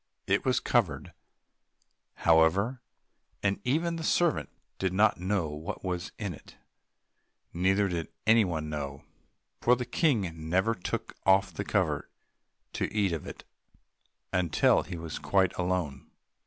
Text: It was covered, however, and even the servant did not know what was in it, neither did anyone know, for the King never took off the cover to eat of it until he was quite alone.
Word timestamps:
It 0.25 0.43
was 0.43 0.59
covered, 0.59 1.13
however, 2.25 2.81
and 3.43 3.61
even 3.63 3.97
the 3.97 4.03
servant 4.03 4.49
did 4.79 4.93
not 4.93 5.19
know 5.19 5.49
what 5.49 5.83
was 5.83 6.11
in 6.17 6.33
it, 6.33 6.57
neither 7.53 7.87
did 7.87 8.07
anyone 8.25 8.67
know, 8.67 9.03
for 9.61 9.75
the 9.75 9.85
King 9.85 10.49
never 10.49 10.73
took 10.73 11.13
off 11.23 11.53
the 11.53 11.63
cover 11.63 12.09
to 12.73 12.91
eat 12.91 13.11
of 13.11 13.27
it 13.27 13.43
until 14.33 14.81
he 14.81 14.97
was 14.97 15.19
quite 15.19 15.55
alone. 15.55 16.09